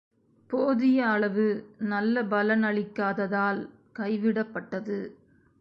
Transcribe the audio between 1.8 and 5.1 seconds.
நல்ல பலனளிக்காததால் கைவிடப்பட்டது.